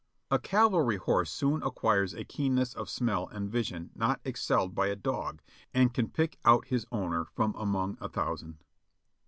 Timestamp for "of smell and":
2.73-3.51